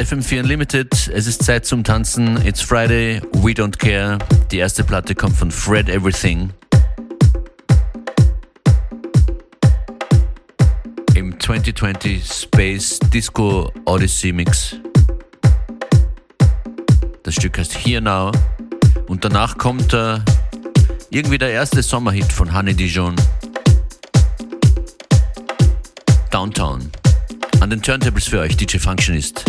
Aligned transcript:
Hier 0.00 0.06
ist 0.06 0.14
FM4 0.14 0.40
Unlimited. 0.40 1.10
Es 1.12 1.26
ist 1.26 1.44
Zeit 1.44 1.66
zum 1.66 1.84
Tanzen. 1.84 2.42
It's 2.46 2.62
Friday. 2.62 3.20
We 3.32 3.50
don't 3.50 3.76
care. 3.76 4.16
Die 4.50 4.56
erste 4.56 4.82
Platte 4.82 5.14
kommt 5.14 5.36
von 5.36 5.50
Fred 5.50 5.90
Everything. 5.90 6.48
Im 11.14 11.38
2020 11.38 12.24
Space 12.24 12.98
Disco 13.12 13.70
Odyssey 13.84 14.32
Mix. 14.32 14.76
Das 17.22 17.34
Stück 17.34 17.58
heißt 17.58 17.76
Here 17.76 18.00
Now. 18.00 18.32
Und 19.06 19.26
danach 19.26 19.58
kommt 19.58 19.92
äh, 19.92 20.18
irgendwie 21.10 21.36
der 21.36 21.50
erste 21.50 21.82
Sommerhit 21.82 22.32
von 22.32 22.56
Honey 22.56 22.72
Dijon. 22.72 23.16
Downtown. 26.30 26.90
An 27.60 27.68
den 27.68 27.82
Turntables 27.82 28.28
für 28.28 28.40
euch 28.40 28.56
DJ 28.56 28.78
Functionist. 28.78 29.44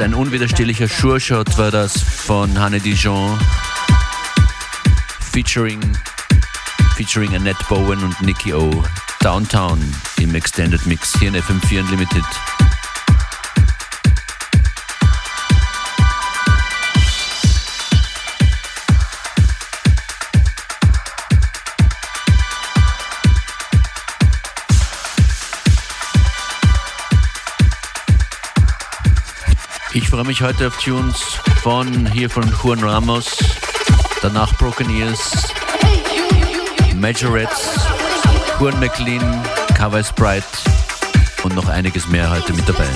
Ein 0.00 0.14
unwiderstehlicher 0.14 0.86
Sure-Shot 0.86 1.58
war 1.58 1.70
das 1.70 2.00
von 2.00 2.58
Hanne 2.58 2.78
Dijon. 2.78 3.38
Featuring, 5.20 5.80
featuring 6.96 7.34
Annette 7.34 7.64
Bowen 7.68 8.02
und 8.02 8.20
Nicky 8.22 8.52
O. 8.54 8.84
Downtown 9.20 9.78
im 10.20 10.34
Extended 10.34 10.84
Mix 10.86 11.18
hier 11.18 11.28
in 11.28 11.36
FM4 11.36 11.80
Unlimited. 11.80 12.24
Freue 30.18 30.26
mich 30.26 30.42
heute 30.42 30.66
auf 30.66 30.76
Tunes 30.78 31.38
von 31.62 32.10
hier 32.10 32.28
von 32.28 32.42
Juan 32.60 32.80
Ramos, 32.80 33.38
danach 34.20 34.52
Broken 34.58 34.90
Ears, 34.98 35.46
Majorettes, 36.96 37.78
Juan 38.58 38.80
McLean, 38.80 39.22
Cover 39.76 40.02
Sprite 40.02 40.44
und 41.44 41.54
noch 41.54 41.68
einiges 41.68 42.08
mehr 42.08 42.28
heute 42.30 42.52
mit 42.52 42.68
dabei. 42.68 42.88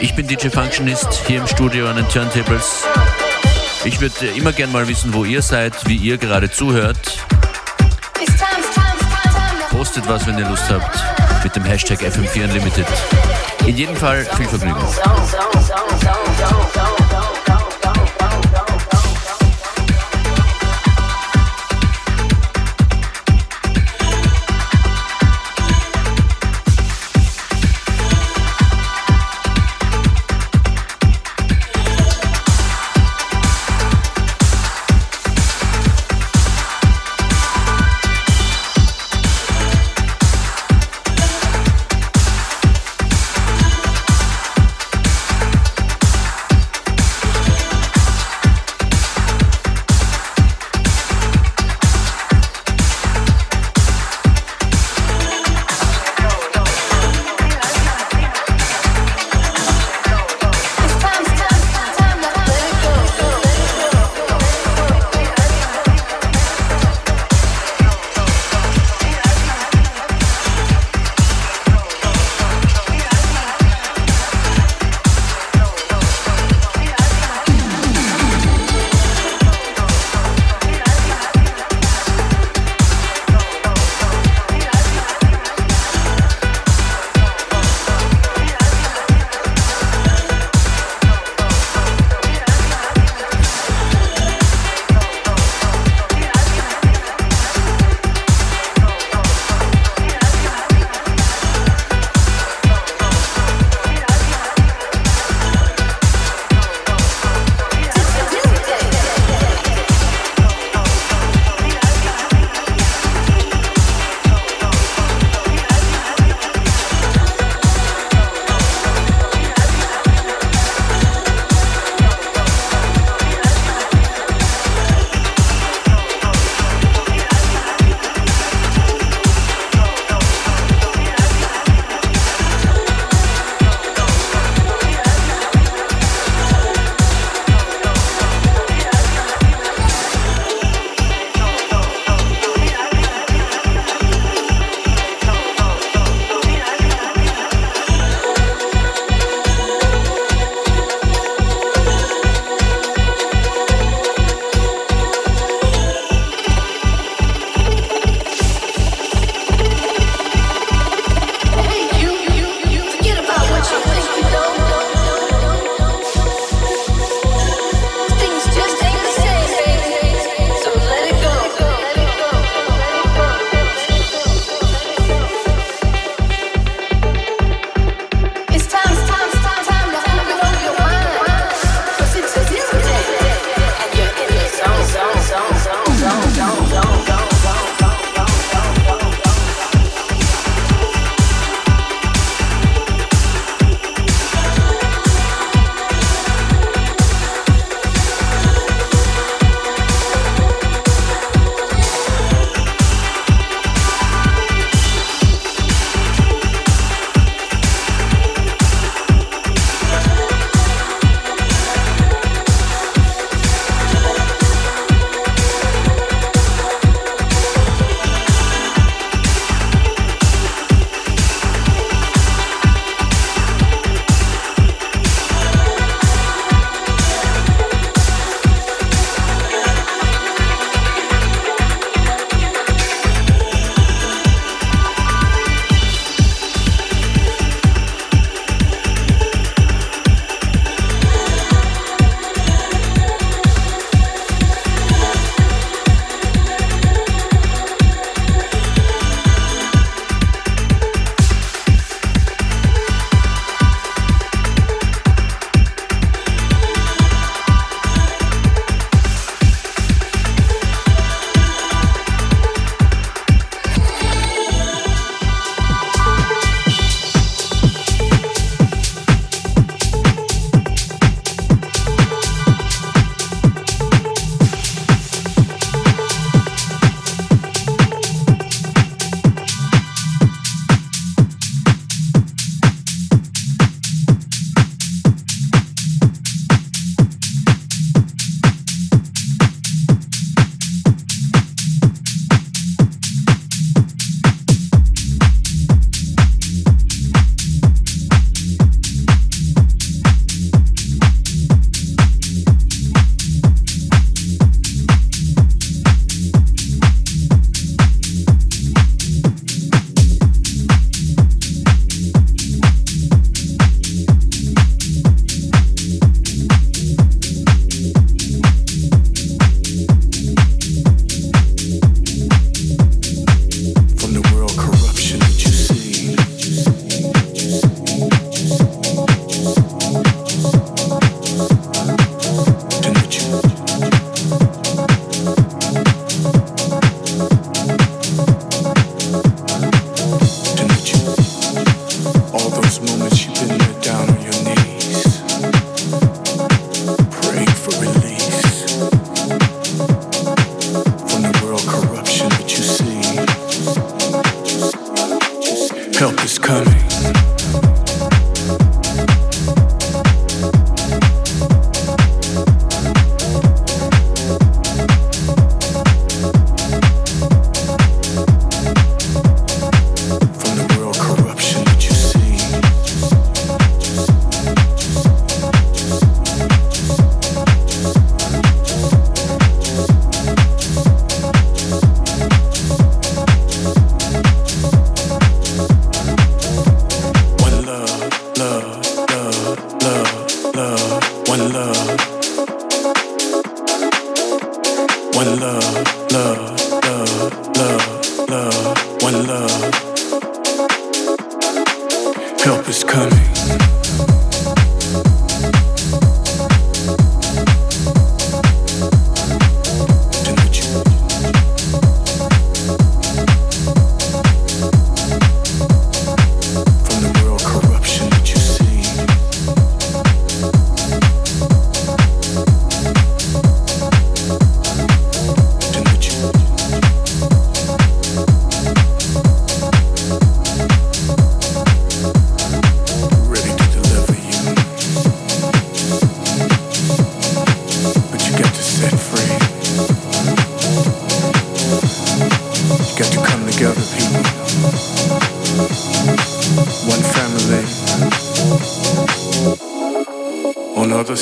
Ich 0.00 0.12
bin 0.16 0.26
DJ 0.26 0.48
Functionist 0.48 1.22
hier 1.28 1.38
im 1.38 1.46
Studio 1.46 1.86
an 1.86 1.94
den 1.94 2.08
Turntables. 2.08 2.84
Ich 3.84 4.00
würde 4.00 4.26
immer 4.36 4.50
gern 4.50 4.72
mal 4.72 4.88
wissen, 4.88 5.14
wo 5.14 5.24
ihr 5.24 5.40
seid, 5.40 5.86
wie 5.86 5.94
ihr 5.94 6.18
gerade 6.18 6.50
zuhört. 6.50 7.24
Postet 9.70 10.08
was, 10.08 10.26
wenn 10.26 10.36
ihr 10.36 10.48
Lust 10.48 10.68
habt, 10.68 11.44
mit 11.44 11.54
dem 11.54 11.62
Hashtag 11.62 12.00
FM4 12.00 12.42
Unlimited. 12.46 12.86
In 13.70 13.76
jedem 13.76 13.94
Fall 13.94 14.24
viel 14.24 14.48
Vergnügen. 14.48 14.80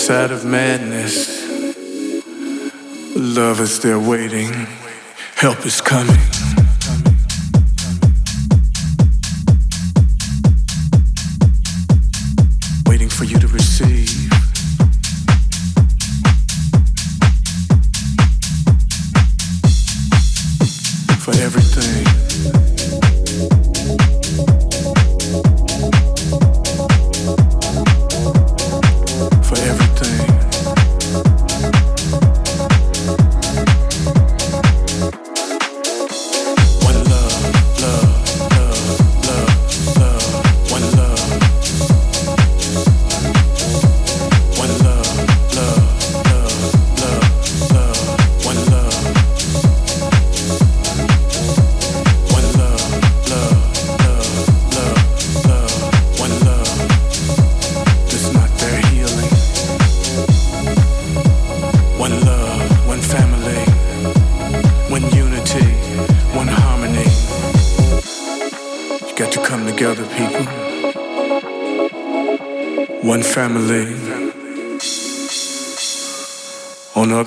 side 0.09 0.31
of 0.31 0.43
madness. 0.43 1.45
Love 3.15 3.61
is 3.61 3.79
there 3.81 4.01
waiting, 4.01 4.67
help 5.35 5.67
is 5.67 5.83
coming. 5.83 6.17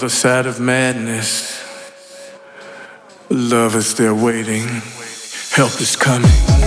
Other 0.01 0.09
side 0.09 0.47
of 0.47 0.59
madness. 0.59 1.63
Love 3.29 3.75
is 3.75 3.93
there 3.93 4.15
waiting. 4.15 4.67
Help 5.51 5.79
is 5.79 5.95
coming. 5.95 6.60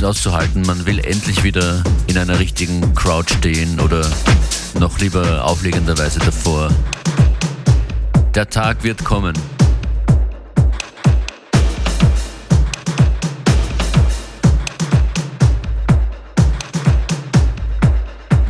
Kaum 0.00 0.08
auszuhalten. 0.08 0.62
Man 0.62 0.86
will 0.86 0.98
endlich 1.00 1.42
wieder 1.44 1.82
in 2.06 2.18
einer 2.18 2.38
richtigen 2.38 2.94
Crowd 2.94 3.32
stehen 3.32 3.80
oder 3.80 4.08
noch 4.78 4.98
lieber 4.98 5.44
auflegenderweise 5.44 6.18
davor. 6.18 6.70
Der 8.34 8.48
Tag 8.48 8.82
wird 8.82 9.04
kommen. 9.04 9.34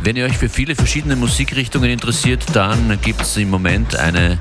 Wenn 0.03 0.15
ihr 0.15 0.25
euch 0.25 0.37
für 0.37 0.47
viele 0.47 0.75
verschiedene 0.75 1.17
Musikrichtungen 1.17 1.89
interessiert, 1.89 2.43
dann 2.53 2.97
gibt 3.01 3.21
es 3.21 3.35
im 3.35 3.49
Moment 3.49 3.95
eine 3.95 4.37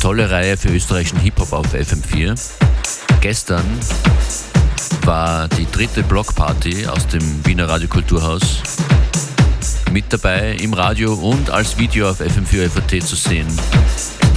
tolle 0.00 0.30
Reihe 0.30 0.56
für 0.56 0.68
österreichischen 0.68 1.20
Hip-Hop 1.20 1.52
auf 1.52 1.74
FM4. 1.74 2.38
Gestern 3.20 3.64
war 5.06 5.48
die 5.48 5.66
dritte 5.70 6.02
Blockparty 6.02 6.86
aus 6.86 7.06
dem 7.06 7.22
Wiener 7.44 7.68
Radiokulturhaus. 7.68 8.62
Mit 9.90 10.12
dabei 10.12 10.52
im 10.60 10.74
Radio 10.74 11.14
und 11.14 11.50
als 11.50 11.78
Video 11.78 12.10
auf 12.10 12.20
FM4 12.20 12.68
FAT 12.68 13.02
zu 13.02 13.16
sehen, 13.16 13.46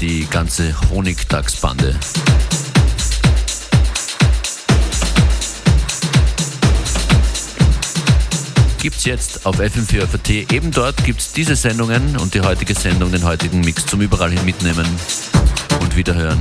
die 0.02 0.28
ganze 0.30 0.74
Honigtagsbande. 0.90 1.96
Gibt's 8.82 9.06
jetzt 9.06 9.46
auf 9.46 9.60
FM4 9.60 10.08
FAT. 10.08 10.30
Eben 10.30 10.72
dort 10.72 11.04
gibt's 11.04 11.32
diese 11.34 11.56
Sendungen 11.56 12.18
und 12.18 12.34
die 12.34 12.42
heutige 12.42 12.74
Sendung, 12.74 13.12
den 13.12 13.24
heutigen 13.24 13.62
Mix 13.62 13.86
zum 13.86 14.02
überall 14.02 14.32
hin 14.32 14.46
mitnehmen 14.46 14.86
und 15.82 15.96
wiederhören 15.96 16.40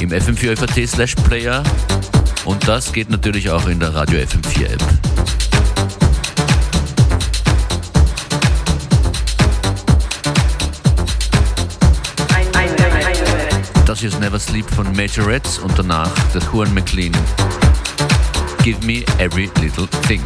im 0.00 0.10
FM4 0.10 0.56
FAT 0.56 0.88
slash 0.88 1.14
Player 1.14 1.62
und 2.48 2.66
das 2.66 2.92
geht 2.94 3.10
natürlich 3.10 3.50
auch 3.50 3.68
in 3.68 3.78
der 3.78 3.94
Radio 3.94 4.20
FM4 4.20 4.72
App. 4.72 4.82
Das 13.84 14.02
ist 14.02 14.18
Never 14.20 14.38
Sleep 14.38 14.68
von 14.70 14.90
Majorettes 14.96 15.58
und 15.58 15.78
danach 15.78 16.10
das 16.32 16.44
Juan 16.52 16.72
McLean. 16.72 17.12
Give 18.62 18.78
me 18.84 19.04
every 19.18 19.50
little 19.60 19.86
thing. 20.06 20.22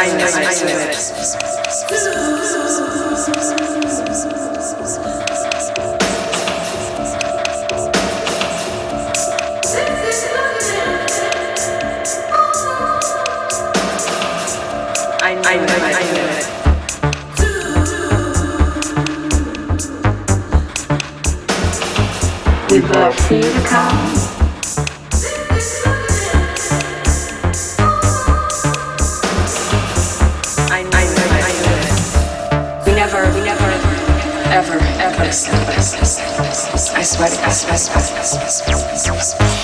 kindness, 0.00 0.34
kindness. 0.34 1.36
I 15.22 15.34
know, 15.34 15.42
I 15.44 15.56
know, 15.56 15.78
I 15.82 16.04
know. 16.14 16.30
We 22.70 22.78
brought 22.80 23.14
fear 23.28 23.42
to 23.42 23.60
come. 23.68 24.19
For 35.32 35.54
you 35.54 35.62
to 35.62 36.34
come. 36.34 36.46
I 36.96 37.02
swear 37.02 37.28
to 37.28 37.36
God, 39.06 39.59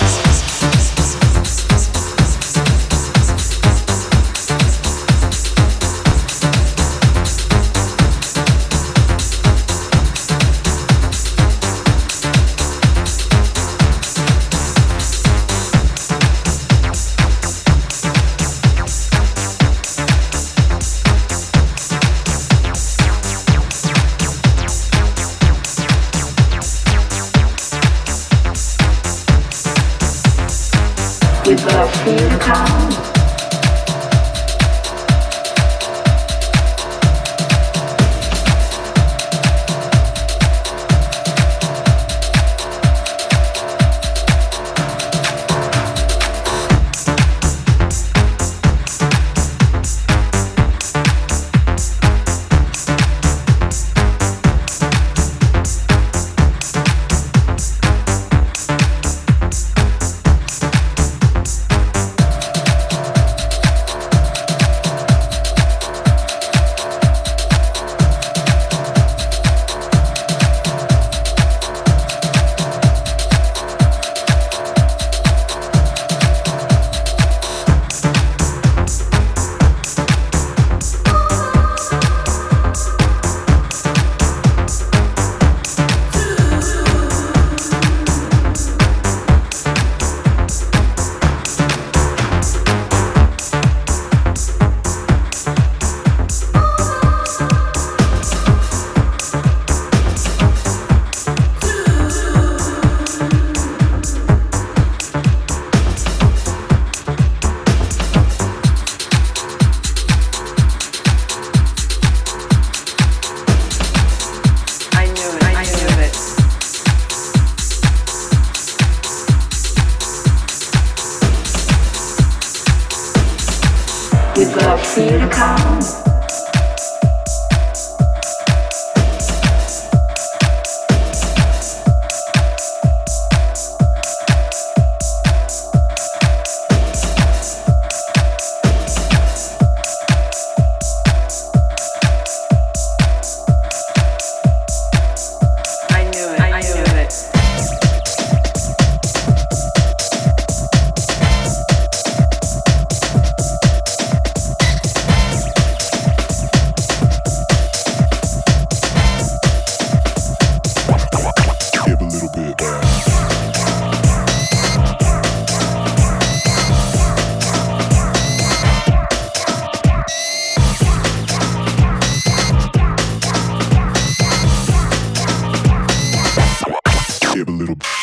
give 177.37 177.47
a 177.49 177.51
little. 177.51 177.96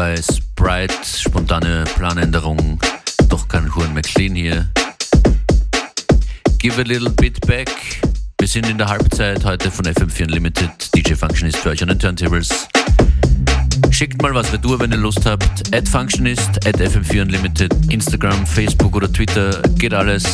I 0.00 0.14
swear, 0.14 0.70
I 0.70 0.88
swear, 1.02 1.44
I 1.44 1.84
swear, 1.84 1.84
I 1.84 1.84
swear, 1.84 2.16
I 2.16 3.28
swear. 6.58 6.80
a 6.80 6.84
little 6.84 7.10
bit 7.10 7.46
back. 7.46 7.68
Wir 8.38 8.48
sind 8.48 8.66
in 8.70 8.78
der 8.78 8.88
Halbzeit 8.88 9.44
heute 9.44 9.70
von 9.70 9.84
FM4 9.84 10.22
Unlimited. 10.22 10.70
DJ 10.94 11.12
Functionist 11.12 11.58
für 11.58 11.68
euch 11.68 11.82
an 11.82 11.88
den 11.88 11.98
Turntables. 11.98 12.66
Schickt 13.90 14.22
mal 14.22 14.34
was 14.34 14.50
retour, 14.54 14.80
wenn 14.80 14.90
ihr 14.90 14.96
Lust 14.96 15.26
habt. 15.26 15.74
At 15.74 15.86
Functionist, 15.86 16.66
at 16.66 16.80
FM4 16.80 17.20
Unlimited, 17.20 17.74
Instagram, 17.90 18.46
Facebook 18.46 18.96
oder 18.96 19.12
Twitter, 19.12 19.60
geht 19.76 19.92
alles. 19.92 20.24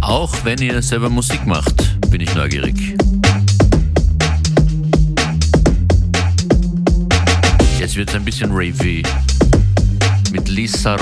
Auch 0.00 0.34
wenn 0.44 0.58
ihr 0.62 0.80
selber 0.80 1.10
Musik 1.10 1.44
macht, 1.46 2.00
bin 2.10 2.22
ich 2.22 2.34
neugierig. 2.34 2.96
Jetzt 7.92 7.98
wird 7.98 8.08
es 8.08 8.14
ein 8.14 8.24
bisschen 8.24 8.50
ravey 8.50 9.02
mit 10.32 10.48
Lisa 10.48 10.96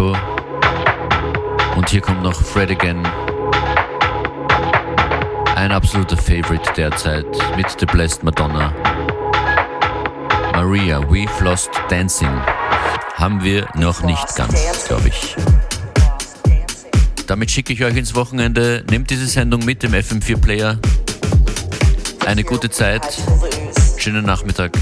Nico. 0.00 0.16
Und 1.76 1.90
hier 1.90 2.00
kommt 2.00 2.22
noch 2.22 2.40
Fred 2.40 2.70
Again. 2.70 3.06
Ein 5.54 5.72
absoluter 5.72 6.16
Favorite 6.16 6.72
derzeit 6.74 7.26
mit 7.56 7.66
The 7.78 7.86
Blessed 7.86 8.22
Madonna. 8.22 8.74
Maria, 10.54 11.00
We've 11.00 11.42
Lost 11.42 11.70
Dancing. 11.90 12.30
Haben 13.14 13.42
wir 13.44 13.68
noch 13.74 14.02
nicht 14.02 14.34
ganz, 14.36 14.86
glaube 14.88 15.08
ich. 15.08 15.36
Damit 17.26 17.50
schicke 17.50 17.74
ich 17.74 17.84
euch 17.84 17.96
ins 17.96 18.14
Wochenende. 18.14 18.82
Nehmt 18.90 19.10
diese 19.10 19.26
Sendung 19.26 19.64
mit 19.64 19.84
im 19.84 19.92
FM4 19.92 20.40
Player. 20.40 20.78
Eine 22.24 22.44
gute 22.44 22.70
Zeit. 22.70 23.02
Schönen 23.98 24.24
Nachmittag. 24.24 24.72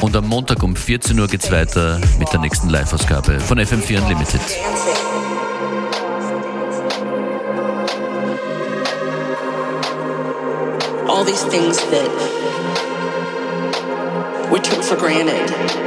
Und 0.00 0.14
am 0.16 0.28
Montag 0.28 0.62
um 0.62 0.76
14 0.76 1.18
Uhr 1.18 1.26
geht's 1.26 1.50
weiter 1.50 2.00
mit 2.18 2.32
der 2.32 2.40
nächsten 2.40 2.68
Live-Ausgabe 2.68 3.40
von 3.40 3.58
FM4 3.58 4.02
Unlimited. 4.02 4.40
All 11.08 11.24
these 11.24 11.44
things 11.48 11.78
that 11.90 12.10
we 14.50 14.60
took 14.60 14.82
for 14.82 14.96
granted. 14.96 15.85